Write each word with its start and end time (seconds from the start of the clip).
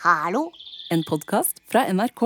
Hallo? 0.00 0.50
En 0.88 1.02
podkast 1.04 1.58
fra 1.68 1.82
NRK. 1.92 2.22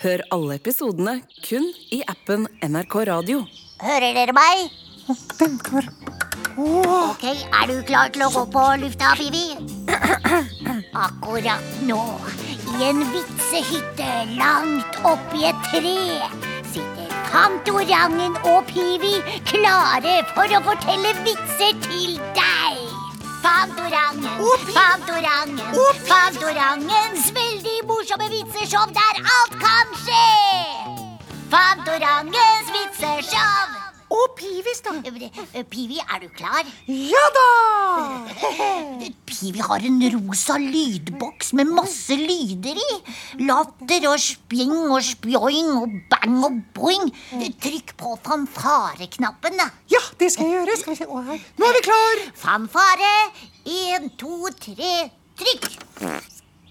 Hør 0.00 0.22
alle 0.32 0.54
episodene 0.56 1.18
kun 1.44 1.66
i 1.92 1.98
appen 2.08 2.46
NRK 2.64 2.94
Radio. 3.10 3.42
Hører 3.82 4.14
dere 4.16 4.32
meg? 4.32 4.70
Den 5.36 5.58
kan 5.66 5.90
Ok, 6.56 7.26
er 7.28 7.68
du 7.68 7.74
klar 7.90 8.08
til 8.14 8.24
å 8.24 8.30
gå 8.32 8.46
på 8.54 8.62
lufta, 8.80 9.12
Pivi? 9.20 9.44
Akkurat 11.04 11.68
nå, 11.90 12.00
i 12.72 12.88
en 12.88 13.04
vitsehytte 13.12 14.08
langt 14.40 14.98
oppi 15.12 15.44
et 15.50 15.68
tre, 15.68 15.94
sitter 16.72 17.12
Pantorangen 17.28 18.40
og 18.48 18.64
Pivi 18.72 19.18
klare 19.52 20.22
for 20.32 20.56
å 20.56 20.64
fortelle 20.72 21.12
vitser 21.20 21.76
til 21.84 22.16
deg. 22.32 22.57
Fantorangen, 23.42 24.24
Fantorangen, 24.74 25.58
Fantorangens 26.08 27.30
veldig 27.32 27.82
morsomme 27.86 28.28
vitseshow 28.32 28.86
der 28.98 29.20
alt 29.34 29.54
kan 29.62 29.92
skje. 30.04 30.26
Fantorangens 31.52 32.72
vitseshow. 32.76 33.76
Og 34.10 34.34
Pivis, 34.36 34.80
da. 34.80 34.90
Pivi, 35.70 35.98
er 36.00 36.18
du 36.22 36.28
klar? 36.34 36.64
Ja 36.86 37.26
da! 37.36 37.48
Pivi 39.38 39.60
har 39.62 39.84
en 39.86 40.00
rosa 40.16 40.56
lydboks 40.58 41.52
med 41.54 41.68
masse 41.70 42.16
lyder 42.18 42.74
i. 42.82 42.96
Latter 43.46 44.08
og 44.10 44.18
spjing 44.18 44.72
og 44.90 44.98
spjoing 45.06 45.68
og 45.78 45.94
bang 46.10 46.38
og 46.48 46.56
boing. 46.74 47.12
Trykk 47.62 47.94
på 48.00 48.16
fanfareknappen, 48.26 49.58
da. 49.60 49.68
Ja, 49.94 50.00
det 50.18 50.32
skal 50.34 50.48
jeg 50.50 50.58
gjøre. 50.58 50.76
Skal 50.80 50.94
vi 50.94 50.98
se. 50.98 51.06
Å, 51.06 51.22
her. 51.28 51.44
Nå 51.60 51.68
er 51.70 51.78
vi 51.78 51.84
klar. 51.86 52.24
Fanfare. 52.42 53.12
En, 53.78 54.10
to, 54.18 54.50
tre, 54.58 54.92
trykk. 55.38 55.68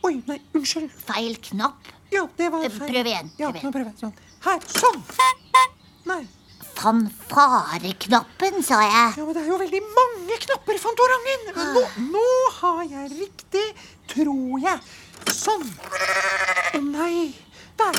Oi, 0.07 0.17
nei, 0.27 0.41
unnskyld. 0.55 0.91
Feil 1.07 1.37
knapp. 1.49 1.87
Ja, 2.11 2.25
det 2.39 2.51
var 2.51 2.67
feil. 2.67 2.83
prøv 2.91 3.07
igjen, 3.13 3.31
Ja, 3.39 3.49
prøv 3.51 3.61
igjen. 3.61 3.67
nå 3.67 3.71
prøver 3.75 3.91
jeg. 3.91 3.99
Sånn. 4.03 4.13
Her. 4.47 4.67
Sånn. 4.75 5.01
Nei. 6.07 6.21
Fanfareknappen, 6.77 8.61
sa 8.63 8.77
jeg. 8.85 9.13
Ja, 9.17 9.23
men 9.25 9.33
det 9.35 9.41
er 9.43 9.49
jo 9.51 9.57
veldig 9.61 9.81
mange 9.95 10.37
knapper, 10.45 10.77
Fantorangen. 10.81 11.41
Nå, 11.57 11.83
nå 12.11 12.25
har 12.59 12.83
jeg 12.85 13.09
riktig, 13.17 13.65
tror 14.11 14.59
jeg. 14.61 14.77
Sånn. 15.33 15.65
Å 16.77 16.81
nei. 16.83 17.33
Der. 17.77 17.97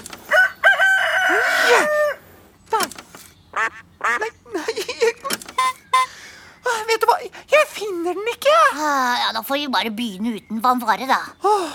Ja. 1.72 1.82
Der. 2.72 2.88
Nei, 3.58 4.30
nei. 4.54 4.72
Ah, 6.68 6.80
Vet 6.88 7.00
du 7.00 7.06
hva, 7.08 7.14
jeg 7.48 7.64
finner 7.72 8.12
den 8.18 8.26
ikke. 8.34 8.54
Ah, 8.76 9.14
Ja, 9.22 9.28
Da 9.36 9.40
får 9.46 9.56
vi 9.62 9.68
bare 9.72 9.90
begynne 9.94 10.34
uten 10.36 10.60
fanfare, 10.64 11.06
da. 11.08 11.20
Eh, 11.40 11.70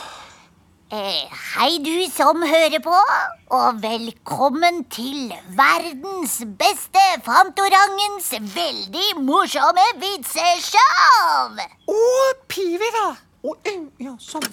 hei, 0.94 1.80
du 1.82 2.06
som 2.14 2.44
hører 2.46 2.80
på, 2.84 2.98
og 3.58 3.80
velkommen 3.82 4.84
til 4.94 5.32
verdens 5.58 6.36
beste 6.60 7.06
Fantorangens 7.26 8.30
veldig 8.54 9.08
morsomme 9.26 9.88
vitseshow! 10.04 11.58
Og 11.96 12.46
Pivi, 12.48 12.94
da. 13.00 13.08
Og, 13.44 13.58
en 13.74 13.90
ja, 14.06 14.14
sånn. 14.22 14.46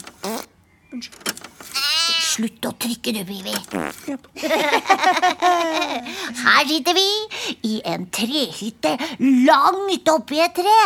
Unnskyld. 0.94 1.39
Slutt 2.40 2.64
å 2.64 2.70
trykke, 2.80 3.12
du, 3.12 3.20
Bibi. 3.28 3.52
Her 6.40 6.62
sitter 6.70 6.96
vi 6.96 7.02
i 7.68 7.72
en 7.84 8.06
trehytte 8.08 8.94
langt 9.44 10.08
oppi 10.08 10.40
et 10.40 10.54
tre. 10.56 10.76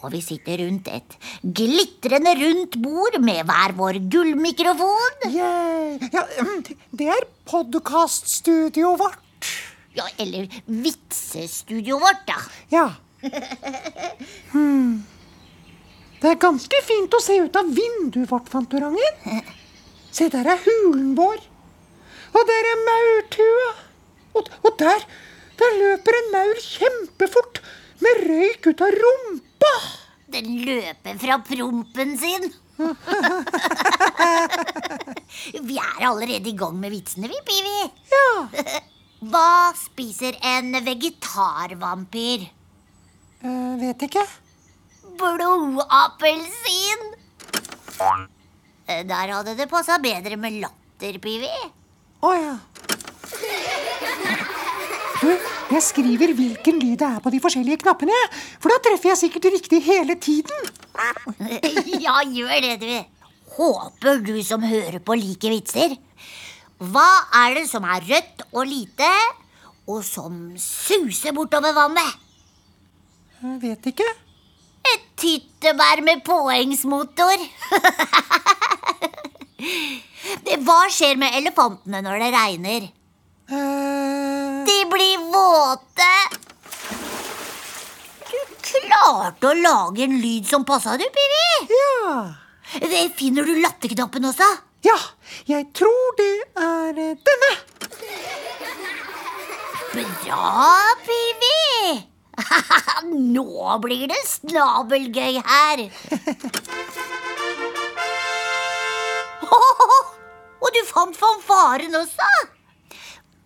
Og 0.00 0.14
vi 0.14 0.22
sitter 0.24 0.62
rundt 0.62 0.88
et 0.88 1.16
glitrende 1.42 2.32
rundt 2.40 2.78
bord 2.80 3.18
med 3.26 3.42
hver 3.50 3.74
vår 3.76 3.98
gullmikrofon. 4.14 5.28
Yay. 5.28 5.98
Ja, 6.14 6.24
mm, 6.40 6.64
det 6.96 7.10
er 7.12 7.28
podkaststudioet 7.52 9.02
vårt. 9.02 9.52
Ja, 9.98 10.08
eller 10.16 10.48
vitsestudioet 10.64 12.00
vårt, 12.06 12.24
da. 12.32 12.40
Ja. 12.72 12.88
Hmm. 14.54 15.04
Det 16.22 16.30
er 16.32 16.40
ganske 16.40 16.78
fint 16.86 17.12
å 17.12 17.20
se 17.20 17.36
ut 17.44 17.56
av 17.60 17.68
vinduet 17.76 18.30
vårt, 18.32 18.48
Fantorangen. 18.48 19.20
Se, 20.16 20.30
der 20.32 20.48
er 20.48 20.56
hulen 20.64 21.10
vår. 21.16 21.36
Og 22.32 22.42
der 22.48 22.68
er 22.72 22.84
maurtua. 22.86 23.66
Og, 24.38 24.44
og 24.64 24.72
der, 24.80 25.00
der 25.60 25.70
løper 25.80 26.12
en 26.16 26.30
maur 26.32 26.58
kjempefort 26.62 27.60
med 28.04 28.14
røyk 28.24 28.62
ut 28.70 28.80
av 28.86 28.92
rumpa. 29.02 29.72
Den 30.32 30.46
løper 30.64 31.14
fra 31.20 31.36
prompen 31.44 32.10
sin. 32.20 32.44
vi 35.68 35.76
er 35.80 36.08
allerede 36.08 36.48
i 36.48 36.56
gang 36.56 36.76
med 36.80 36.90
vitsene, 36.92 37.28
vi, 37.32 37.38
Pivi. 37.48 37.80
Ja. 38.12 38.28
Hva 39.32 39.72
spiser 39.76 40.34
en 40.44 40.68
vegetarvampyr? 40.86 42.40
Uh, 43.44 43.74
vet 43.80 44.02
ikke. 44.08 44.24
Blodappelsin. 45.20 47.00
Eh, 48.86 49.02
Der 49.06 49.32
hadde 49.34 49.56
det 49.58 49.68
passa 49.70 49.98
bedre 50.02 50.36
med 50.38 50.60
latter, 50.62 51.18
Pivi. 51.22 51.50
Å 52.22 52.32
ja. 52.34 52.54
Du, 55.16 55.30
jeg 55.72 55.82
skriver 55.82 56.32
hvilken 56.36 56.78
lyd 56.78 56.98
det 57.00 57.08
er 57.08 57.22
på 57.24 57.32
de 57.32 57.40
forskjellige 57.42 57.80
knappene, 57.82 58.16
for 58.62 58.70
da 58.70 58.76
treffer 58.84 59.10
jeg 59.12 59.20
sikkert 59.24 59.48
riktig 59.56 59.80
hele 59.86 60.14
tiden. 60.22 60.68
ja, 62.06 62.20
gjør 62.22 62.60
det, 62.62 62.74
du. 62.84 63.24
Håper 63.56 64.20
du 64.22 64.36
som 64.44 64.62
hører 64.62 65.00
på, 65.00 65.16
liker 65.18 65.54
vitser. 65.56 65.96
Hva 66.76 67.08
er 67.40 67.56
det 67.56 67.64
som 67.70 67.86
er 67.88 68.04
rødt 68.04 68.44
og 68.52 68.68
lite, 68.68 69.08
og 69.88 70.02
som 70.04 70.52
suser 70.60 71.34
bortover 71.34 71.74
vannet? 71.76 72.22
Jeg 73.40 73.58
vet 73.64 73.90
ikke. 73.92 74.06
Et 74.86 75.02
tyttebær 75.18 76.02
med 76.06 76.20
påhengsmotor. 76.26 77.38
Hva 80.66 80.78
skjer 80.92 81.16
med 81.20 81.34
elefantene 81.38 82.02
når 82.04 82.20
det 82.22 82.30
regner? 82.34 82.86
Eh, 83.48 84.64
De 84.68 84.76
blir 84.92 85.24
våte. 85.32 86.10
Du 88.26 88.38
klarte 88.66 89.50
å 89.50 89.54
lage 89.62 90.04
en 90.06 90.16
lyd 90.22 90.46
som 90.50 90.64
passa, 90.68 90.96
du, 91.00 91.06
Pivi. 91.16 91.46
ja. 91.72 92.16
Eh, 92.82 93.06
Finner 93.16 93.46
du 93.46 93.54
latterknappen 93.62 94.24
også? 94.30 94.48
Ja, 94.86 94.96
jeg 95.48 95.68
tror 95.74 96.14
det 96.18 96.32
er 96.62 96.92
denne. 96.98 97.52
Bra, 99.96 100.42
Pivi. 101.06 101.15
Nå 103.36 103.78
blir 103.84 104.06
det 104.10 104.22
snabelgøy 104.28 105.40
her. 105.46 105.86
Og 110.62 110.68
du 110.74 110.80
fant 110.88 111.16
fanfaren 111.16 111.94
også. 112.00 112.28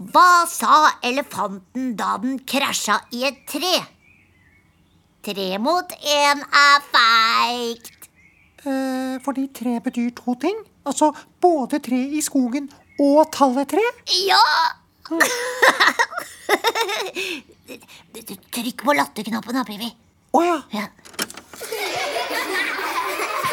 Hva 0.00 0.47
sa 0.49 0.77
elefanten 1.05 1.94
da 1.99 2.15
den 2.22 2.38
krasja 2.49 3.03
i 3.12 3.27
et 3.28 3.43
tre? 3.50 3.75
Tre 5.21 5.49
mot 5.61 5.93
én 6.00 6.41
er 6.41 6.87
feigt. 6.88 8.09
Eh, 8.65 9.21
fordi 9.25 9.50
tre 9.53 9.77
betyr 9.84 10.15
to 10.17 10.34
ting. 10.41 10.56
Altså 10.88 11.12
både 11.41 11.78
tre 11.84 12.00
i 12.17 12.22
skogen 12.25 12.71
og 13.00 13.28
tallet 13.32 13.69
tre. 13.75 13.84
Ja! 14.25 14.41
Trykk 18.54 18.84
på 18.84 18.94
latterknappen, 18.94 19.56
da, 19.56 19.65
Pivi. 19.66 19.91
Å 20.37 20.41
ja. 20.44 20.59
Ja. 20.75 20.87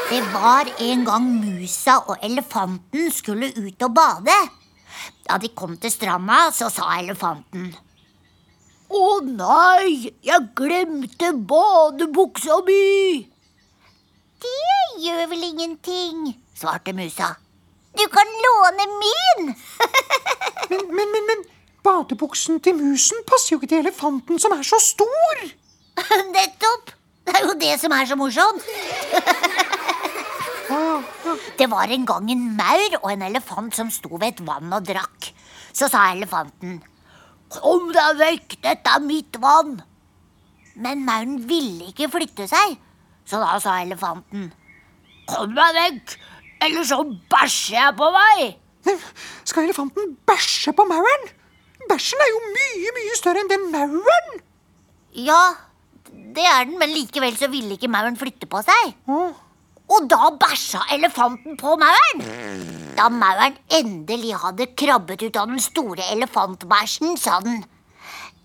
Det 0.08 0.22
var 0.32 0.70
en 0.80 1.02
gang 1.08 1.26
musa 1.42 1.98
og 2.08 2.22
elefanten 2.24 3.10
skulle 3.12 3.50
ut 3.58 3.82
og 3.84 3.92
bade. 3.98 4.38
Da 5.28 5.38
de 5.42 5.50
kom 5.52 5.76
til 5.82 5.92
stranda, 5.92 6.48
så 6.56 6.70
sa 6.72 6.94
elefanten. 7.02 7.74
Å 8.88 9.20
nei, 9.26 10.14
jeg 10.24 10.48
glemte 10.56 11.34
badebuksa 11.50 12.62
mi. 12.70 13.28
Det 14.40 15.04
gjør 15.04 15.28
vel 15.34 15.44
ingenting, 15.50 16.32
svarte 16.56 16.94
musa. 16.96 17.34
Du 17.98 18.06
kan 18.14 18.34
låne 18.46 18.86
min. 19.02 19.56
Men, 20.70 20.82
men, 20.92 21.12
men, 21.14 21.24
men 21.30 21.44
badebuksen 21.86 22.60
til 22.60 22.76
musen 22.76 23.22
passer 23.30 23.54
jo 23.54 23.60
ikke 23.62 23.70
til 23.72 23.86
elefanten 23.86 24.40
som 24.42 24.52
er 24.52 24.66
så 24.68 24.80
stor. 24.84 25.44
Nettopp. 26.36 26.92
Det 27.28 27.36
er 27.36 27.46
jo 27.46 27.54
det 27.62 27.74
som 27.80 27.96
er 27.96 28.10
så 28.10 28.18
morsomt. 28.20 28.68
Ah. 30.68 31.00
Det 31.56 31.70
var 31.72 31.88
en 31.88 32.04
gang 32.04 32.32
en 32.32 32.42
maur 32.58 32.98
og 32.98 33.06
en 33.14 33.22
elefant 33.24 33.76
som 33.76 33.88
sto 33.88 34.10
ved 34.18 34.34
et 34.34 34.42
vann 34.44 34.74
og 34.76 34.84
drakk. 34.84 35.30
Så 35.72 35.88
sa 35.88 36.10
elefanten, 36.12 36.82
Kom 37.48 37.94
deg 37.96 38.18
vekk, 38.20 38.58
dette 38.66 38.96
er 38.98 39.06
mitt 39.06 39.40
vann. 39.40 39.78
Men 40.76 41.06
mauren 41.08 41.38
ville 41.48 41.88
ikke 41.94 42.10
flytte 42.12 42.50
seg, 42.52 42.76
så 43.24 43.40
da 43.40 43.56
sa 43.64 43.78
elefanten, 43.86 44.50
Kom 45.32 45.56
deg 45.56 45.80
vekk, 45.80 46.18
Eller 46.64 46.84
så 46.88 47.02
bæsjer 47.32 47.80
jeg 47.80 47.96
på 47.98 48.10
meg. 48.16 48.58
Skal 49.48 49.68
elefanten 49.68 50.16
bæsje 50.28 50.74
på 50.74 50.86
mauren? 50.90 51.30
Bæsjen 51.90 52.24
er 52.24 52.32
jo 52.34 52.40
mye, 52.52 52.94
mye 52.98 53.18
større 53.20 53.44
enn 53.44 53.52
den 53.52 53.68
mauren. 53.74 54.40
Ja, 55.18 55.42
det 56.36 56.46
er 56.46 56.66
den, 56.66 56.78
men 56.80 56.94
likevel 56.94 57.38
så 57.40 57.50
ville 57.52 57.78
ikke 57.78 57.92
mauren 57.92 58.18
flytte 58.20 58.50
på 58.50 58.62
seg. 58.66 58.96
Mm. 59.10 59.36
Og 59.88 60.10
da 60.12 60.32
bæsja 60.42 60.82
elefanten 60.96 61.58
på 61.60 61.78
mauren. 61.80 62.26
Da 62.98 63.08
mauren 63.14 63.56
endelig 63.80 64.36
hadde 64.42 64.72
krabbet 64.80 65.24
ut 65.24 65.40
av 65.40 65.48
den 65.52 65.62
store 65.64 66.04
elefantbæsjen, 66.16 67.16
sa 67.18 67.40
den. 67.46 67.64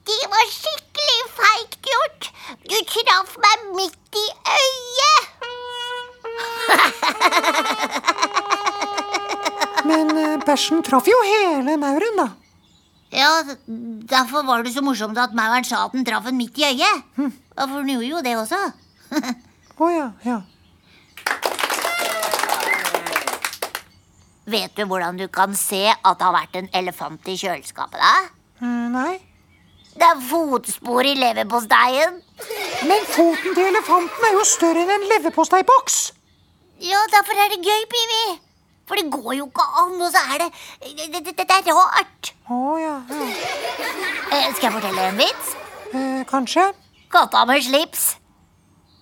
Det 0.06 0.22
var 0.30 0.48
skikkelig 0.50 1.20
feigt 1.36 1.76
gjort. 1.86 2.30
Du 2.66 2.78
traff 2.90 3.36
meg 3.42 3.68
midt 3.76 4.18
i 4.18 4.26
øyet. 4.58 5.21
Men 9.88 10.12
eh, 10.18 10.38
bæsjen 10.46 10.82
traff 10.86 11.06
jo 11.10 11.18
hele 11.26 11.76
mauren, 11.80 12.16
da. 12.20 12.28
Ja, 13.12 13.28
derfor 14.08 14.46
var 14.48 14.62
det 14.64 14.72
så 14.72 14.82
morsomt 14.84 15.18
at 15.20 15.34
mauren 15.36 15.66
sa 15.68 15.84
at 15.86 15.96
den 15.96 16.06
traff 16.06 16.26
en 16.30 16.38
midt 16.38 16.56
i 16.58 16.64
øyet. 16.70 17.02
Hm. 17.18 17.32
for 17.58 17.82
den 17.82 17.92
gjorde 17.92 18.08
jo 18.08 18.22
det 18.24 18.36
også. 18.40 18.60
Å 19.82 19.90
ja, 19.92 20.08
ja. 20.24 20.38
Vet 24.52 24.72
du 24.76 24.84
hvordan 24.86 25.18
du 25.20 25.26
kan 25.32 25.54
se 25.58 25.84
at 25.92 26.18
det 26.18 26.26
har 26.26 26.34
vært 26.34 26.56
en 26.58 26.70
elefant 26.74 27.28
i 27.30 27.36
kjøleskapet? 27.38 28.00
da? 28.00 28.14
Mm, 28.62 28.88
nei. 28.94 29.14
Det 29.92 30.06
er 30.08 30.20
fotspor 30.24 31.04
i 31.04 31.12
leverposteien. 31.18 32.16
Men 32.88 33.04
foten 33.12 33.54
til 33.54 33.68
elefanten 33.68 34.28
er 34.28 34.36
jo 34.38 34.44
større 34.48 34.86
enn 34.86 34.94
en 34.96 35.08
leverposteiboks. 35.10 35.98
Ja, 36.82 36.98
derfor 37.12 37.38
er 37.38 37.52
det 37.52 37.60
gøy, 37.62 37.84
Pivi. 37.92 38.22
For 38.90 38.98
det 38.98 39.10
går 39.14 39.36
jo 39.38 39.44
ikke 39.46 39.64
an, 39.78 39.92
og 40.02 40.08
så 40.10 40.22
er 40.34 40.40
det 40.42 40.48
Det, 41.12 41.20
det, 41.26 41.36
det 41.38 41.44
er 41.54 41.76
rart. 41.76 42.32
Å 42.50 42.56
ja, 42.80 42.94
ja. 43.08 43.26
Eh, 44.32 44.48
skal 44.56 44.66
jeg 44.66 44.72
fortelle 44.74 45.04
en 45.12 45.20
vits? 45.20 45.52
Eh, 45.94 46.24
kanskje. 46.28 46.64
Katta 47.12 47.44
med 47.46 47.62
slips. 47.62 48.16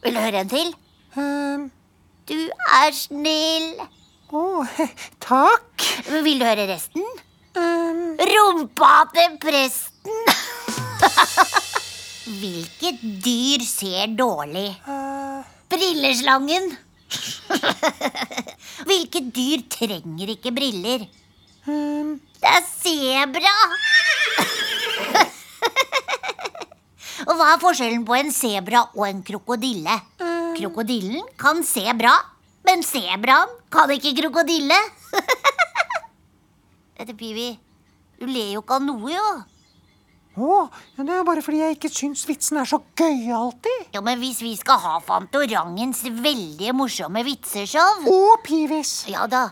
Vil 0.04 0.16
du 0.16 0.20
høre 0.20 0.42
en 0.44 0.52
til? 0.52 0.74
Um. 1.16 1.70
Du 2.28 2.36
er 2.82 2.92
snill. 2.94 3.80
Å, 4.30 4.44
takk. 5.30 5.88
Vil 6.10 6.42
du 6.42 6.46
høre 6.46 6.68
resten? 6.74 7.08
Um. 7.56 8.04
Rumpa 8.20 8.92
til 9.16 9.40
presten. 9.42 10.20
Hvilket 12.40 13.00
dyr 13.24 13.64
ser 13.64 14.12
dårlig? 14.20 14.68
Uh. 14.84 15.40
Brilleslangen. 15.72 16.72
Hvilket 18.88 19.32
dyr 19.34 19.60
trenger 19.72 20.28
ikke 20.36 20.52
briller? 20.56 21.00
eh, 21.66 22.16
Det 22.40 22.50
er 22.56 22.64
sebra. 22.70 23.54
Og 27.28 27.34
hva 27.36 27.50
er 27.54 27.60
forskjellen 27.60 28.04
på 28.08 28.14
en 28.16 28.30
sebra 28.32 28.80
og 28.96 29.04
en 29.06 29.20
krokodille? 29.26 29.92
Krokodillen 30.56 31.26
kan 31.40 31.60
se 31.66 31.82
bra, 31.98 32.14
men 32.66 32.82
sebraen 32.86 33.48
kan 33.72 33.90
ikke 33.92 34.14
krokodille. 34.22 34.78
Dette, 37.00 37.14
Pivi, 37.16 37.50
du 38.20 38.26
ler 38.28 38.54
jo 38.54 38.60
ikke 38.64 38.76
av 38.78 38.82
noe, 38.88 39.12
jo. 39.12 39.28
Å, 40.40 40.70
ja, 40.96 41.04
det 41.04 41.12
er 41.12 41.24
bare 41.26 41.42
fordi 41.44 41.58
jeg 41.60 41.74
ikke 41.76 41.90
syns 41.92 42.22
vitsen 42.28 42.56
er 42.60 42.64
så 42.68 42.78
gøy 42.96 43.28
alltid. 43.36 43.80
Ja, 43.92 44.00
Men 44.04 44.18
hvis 44.22 44.40
vi 44.40 44.54
skal 44.56 44.78
ha 44.80 45.00
Fantorangens 45.04 46.00
veldig 46.06 46.72
morsomme 46.78 47.22
vitseshow 47.26 48.06
Og 48.08 48.40
Pivis. 48.46 49.04
Ja 49.10 49.26
da, 49.28 49.50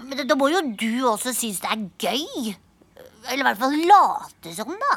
men 0.00 0.26
da 0.28 0.34
må 0.38 0.48
jo 0.52 0.60
du 0.80 1.06
også 1.10 1.32
synes 1.36 1.60
det 1.60 1.68
er 1.74 1.80
gøy. 2.00 2.54
Eller 3.28 3.42
i 3.42 3.44
hvert 3.50 3.60
fall 3.60 3.76
late 3.90 4.54
som, 4.56 4.70
da. 4.80 4.94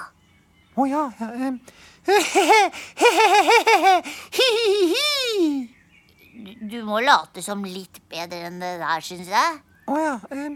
Å 0.79 0.81
ja. 0.87 1.03
ja. 1.19 1.51
Hi-hi-hi. 4.37 5.09
Du, 6.71 6.77
må 6.87 6.95
late 7.03 7.39
som 7.45 7.63
litt 7.67 7.99
bedre 8.11 8.39
enn 8.47 8.59
det 8.63 8.73
der, 8.81 8.99
syns 9.05 9.29
jeg. 9.31 9.51
Å 9.91 9.93
ja. 9.99 10.15
eh. 10.31 10.51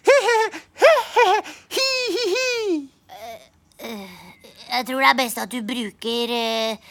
Jeg 3.80 4.86
tror 4.86 5.00
det 5.00 5.08
er 5.08 5.18
best 5.18 5.38
at 5.40 5.50
du 5.52 5.60
bruker 5.66 6.32
eh, 6.36 6.90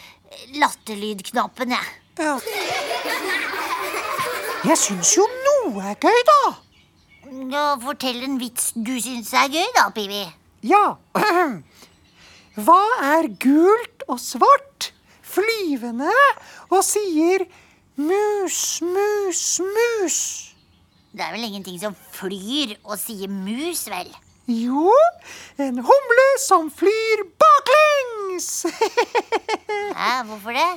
latterlydknappen, 0.60 1.76
jeg. 1.76 1.96
Ja. 2.20 2.36
Jeg 4.68 4.78
syns 4.82 5.14
jo 5.16 5.24
noe 5.46 5.86
er 5.92 5.96
gøy, 6.02 6.20
da. 6.28 6.42
Ja, 7.54 7.64
fortell 7.80 8.24
en 8.26 8.40
vits 8.42 8.74
du 8.76 8.96
syns 9.00 9.32
er 9.38 9.48
gøy, 9.54 9.68
da, 9.78 9.88
Pivi. 9.96 10.26
Ja. 10.68 10.84
Hva 12.66 12.82
er 13.14 13.30
gult 13.40 14.04
og 14.10 14.20
svart, 14.20 14.92
flyvende 15.24 16.12
og 16.74 16.82
sier 16.84 17.46
mus, 17.96 18.82
mus, 18.84 19.44
mus? 19.64 20.18
Det 21.14 21.24
er 21.24 21.32
vel 21.38 21.46
ingenting 21.48 21.80
som 21.82 21.96
flyr 22.18 22.76
og 22.84 22.98
sier 23.00 23.32
mus, 23.32 23.86
vel? 23.90 24.12
Jo, 24.50 24.90
en 25.62 25.78
humle 25.86 26.28
som 26.42 26.72
flyr 26.74 27.22
baklengs. 27.44 28.48
Hæ, 30.00 30.24
hvorfor 30.26 30.56
det? 30.58 30.70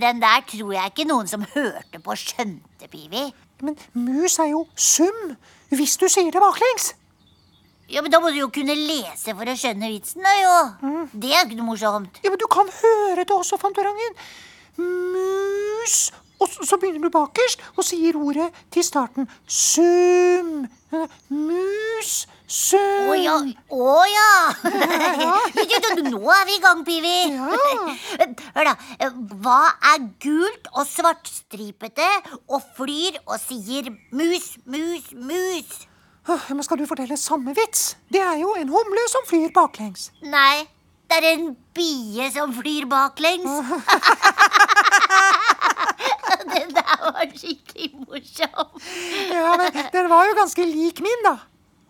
Den- 0.00 0.20
der 0.22 0.40
tror 0.48 0.72
jeg 0.72 0.90
ikke 0.92 1.04
noen 1.08 1.28
som 1.28 1.44
hørte 1.54 2.00
på, 2.02 2.16
skjønte, 2.16 2.88
Pivi. 2.90 3.28
Men 3.62 3.76
mus 3.94 4.38
er 4.42 4.48
jo 4.54 4.64
sum 4.74 5.36
hvis 5.70 5.94
du 6.00 6.08
sier 6.10 6.32
det 6.34 6.40
baklengs. 6.42 6.94
Ja, 7.92 8.00
men 8.02 8.10
Da 8.10 8.18
må 8.24 8.30
du 8.32 8.38
jo 8.40 8.48
kunne 8.48 8.74
lese 8.74 9.34
for 9.36 9.44
å 9.44 9.54
skjønne 9.58 9.90
vitsen, 9.92 10.24
da, 10.24 10.32
jo. 10.40 10.56
Det 11.12 11.30
er 11.34 11.44
ikke 11.44 11.58
noe 11.60 11.68
morsomt. 11.74 12.18
Ja, 12.24 12.30
men 12.32 12.40
Du 12.40 12.46
kan 12.50 12.68
høre 12.80 13.22
det 13.26 13.30
også, 13.36 13.58
Fantorangen. 13.60 14.16
Mus. 14.80 16.10
Og 16.42 16.48
så 16.50 16.64
så 16.66 16.76
begynner 16.80 17.04
du 17.06 17.12
bakerst 17.14 17.60
og 17.76 17.84
sier 17.86 18.16
ordet 18.18 18.48
til 18.74 18.82
starten. 18.82 19.28
Sum. 19.46 20.64
Mus. 21.30 22.14
Sum. 22.52 23.08
Å 23.08 23.14
ja. 23.16 23.34
Å 23.72 23.92
ja. 24.12 24.32
Nå 26.12 26.20
er 26.34 26.42
vi 26.44 26.56
i 26.58 26.60
gang, 26.60 26.82
Pivi. 26.84 27.12
Ja. 27.32 27.46
Hør, 28.58 28.68
da. 28.68 28.74
Hva 29.40 29.60
er 29.94 30.02
gult 30.20 30.68
og 30.74 30.84
svartstripete 30.84 32.08
og 32.52 32.60
flyr 32.76 33.16
og 33.24 33.38
sier 33.40 33.88
mus, 34.12 34.50
mus, 34.68 35.06
mus? 35.16 35.70
Men 36.28 36.66
skal 36.66 36.82
du 36.82 36.84
fortelle 36.90 37.16
samme 37.16 37.54
vits? 37.56 37.94
Det 38.12 38.20
er 38.20 38.36
jo 38.42 38.52
en 38.60 38.68
humle 38.70 39.06
som 39.10 39.24
flyr 39.30 39.48
baklengs. 39.56 40.10
Nei, 40.20 40.68
det 41.08 41.22
er 41.22 41.28
en 41.30 41.54
bie 41.72 42.26
som 42.36 42.52
flyr 42.52 42.84
baklengs. 42.90 43.48
Den 46.52 46.68
der 46.76 47.00
var 47.00 47.32
skikkelig 47.32 47.94
morsom. 48.04 48.76
Ja, 49.32 49.56
men 49.56 49.80
Den 49.94 50.10
var 50.12 50.28
jo 50.28 50.36
ganske 50.36 50.68
lik 50.68 51.00
min, 51.00 51.24
da. 51.24 51.38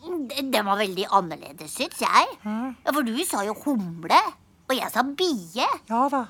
Den 0.02 0.64
var 0.66 0.78
veldig 0.80 1.06
annerledes, 1.14 1.75
syns 1.78 2.00
jeg. 2.02 2.30
Ja, 2.44 2.92
For 2.92 3.02
du 3.06 3.14
sa 3.25 3.44
jo 3.47 3.54
humle, 3.64 4.18
og 4.68 4.75
jeg 4.76 4.90
sa 4.94 5.02
bie. 5.06 5.66
Ja 5.90 6.06
da. 6.12 6.25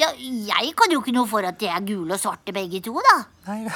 Ja, 0.00 0.08
jeg 0.16 0.72
kan 0.78 0.92
jo 0.94 1.02
ikke 1.02 1.12
noe 1.12 1.28
for 1.28 1.44
at 1.44 1.58
de 1.60 1.68
er 1.68 1.82
gule 1.84 2.14
og 2.16 2.20
svarte 2.22 2.54
begge 2.56 2.80
to, 2.84 2.94
da. 3.04 3.16
Nei, 3.50 3.66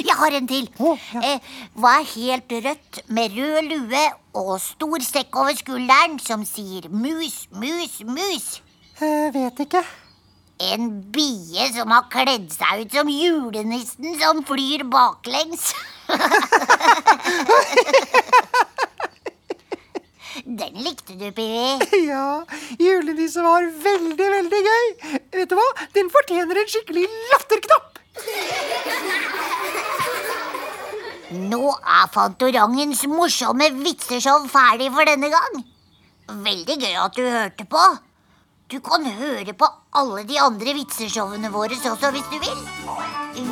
Jeg 0.00 0.16
har 0.16 0.34
en 0.36 0.48
til. 0.48 0.66
Oh, 0.80 0.98
ja. 1.14 1.20
eh, 1.24 1.40
hva 1.80 1.94
er 2.00 2.08
helt 2.12 2.52
rødt 2.66 2.98
med 3.08 3.32
rød 3.36 3.68
lue 3.70 4.02
og 4.36 4.52
stor 4.60 5.00
sekk 5.04 5.36
over 5.40 5.56
skulderen 5.56 6.18
som 6.20 6.44
sier 6.48 6.88
mus, 6.92 7.46
mus, 7.56 8.00
mus? 8.04 8.48
jeg 9.00 9.32
vet 9.34 9.62
ikke. 9.64 9.80
En 10.60 10.90
bie 11.14 11.70
som 11.72 11.92
har 11.94 12.08
kledd 12.12 12.50
seg 12.52 12.84
ut 12.84 12.96
som 12.98 13.08
julenissen 13.08 14.18
som 14.20 14.42
flyr 14.44 14.84
baklengs. 14.92 15.70
Den 20.60 20.74
likte 20.84 21.14
du, 21.18 21.28
Pivi. 21.32 21.78
Ja, 22.06 22.44
Julenissen 22.80 23.44
var 23.44 23.66
veldig, 23.84 24.28
veldig 24.34 24.60
gøy. 24.66 24.86
Vet 25.36 25.50
du 25.50 25.56
hva? 25.58 25.66
Den 25.96 26.10
fortjener 26.12 26.60
en 26.62 26.70
skikkelig 26.70 27.06
latterknapp. 27.32 27.98
Nå 31.30 31.62
er 31.78 32.08
Fantorangens 32.14 33.04
morsomme 33.10 33.70
vitseshow 33.84 34.46
ferdig 34.50 34.90
for 34.94 35.06
denne 35.06 35.30
gang. 35.30 35.60
Veldig 36.46 36.78
gøy 36.82 36.96
at 37.04 37.14
du 37.18 37.22
hørte 37.26 37.66
på. 37.70 37.84
Du 38.70 38.78
kan 38.86 39.06
høre 39.06 39.54
på 39.58 39.66
alle 39.98 40.22
de 40.26 40.38
andre 40.38 40.74
vitseshowene 40.78 41.50
våre 41.50 41.74
også 41.74 42.10
hvis 42.14 42.28
du 42.30 42.38
vil. 42.42 42.60
Vi 43.34 43.42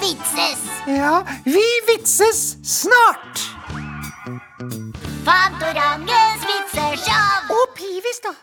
vitses! 0.00 0.58
Ja, 0.86 1.26
vi 1.44 1.64
vitses 1.88 2.56
snart. 2.62 3.40
Fantorangens 5.24 6.44
vitseshow! 6.50 7.54
Og 7.56 7.72
Pivis, 7.78 8.20
da. 8.24 8.34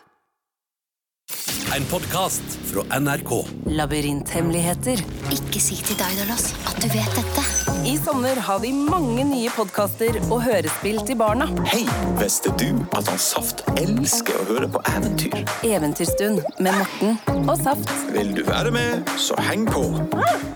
En 1.76 1.86
podkast 1.90 2.58
fra 2.70 2.84
NRK. 3.00 3.32
Labyrinthemmeligheter. 3.66 5.02
Ikke 5.34 5.62
si 5.62 5.78
til 5.82 5.98
Daidalos 5.98 6.50
at 6.66 6.82
du 6.82 6.90
vet 6.90 7.20
dette. 7.22 7.46
I 7.86 7.98
sommer 7.98 8.36
har 8.36 8.58
vi 8.58 8.70
mange 8.72 9.24
nye 9.28 9.50
podkaster 9.52 10.16
og 10.32 10.38
hørespill 10.44 11.02
til 11.04 11.18
barna. 11.20 11.44
Hei, 11.68 11.82
visste 12.16 12.48
du 12.60 12.80
at 12.96 13.08
han 13.10 13.20
Saft 13.20 13.60
elsker 13.76 14.38
å 14.40 14.46
høre 14.48 14.68
på 14.72 14.80
eventyr? 14.88 15.42
Eventyrstund 15.68 16.40
med 16.64 16.78
Morten 16.78 17.18
og 17.44 17.58
Saft. 17.60 17.90
Vil 18.14 18.32
du 18.36 18.40
være 18.48 18.72
med, 18.72 19.12
så 19.20 19.36
heng 19.50 19.66
på. 19.68 19.84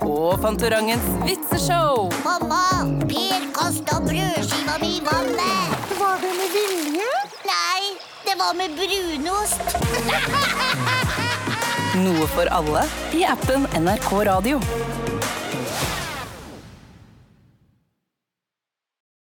Og 0.09 0.41
Fantorangens 0.41 1.05
vitseshow. 1.27 2.09
Mamma, 2.25 2.65
Per 3.05 3.49
kasta 3.57 4.01
brødskiva 4.07 4.79
mi 4.81 4.95
i 4.97 5.05
vannet. 5.05 5.93
Var 6.01 6.25
det 6.25 6.33
med 6.41 6.57
vilje? 6.57 7.13
Nei, 7.45 7.83
det 8.25 8.39
var 8.41 8.57
med 8.57 8.73
brunost. 8.81 9.77
Noe 12.05 12.29
for 12.33 12.49
alle 12.55 12.89
i 13.17 13.25
appen 13.29 13.69
NRK 13.77 14.13
Radio. 14.33 14.65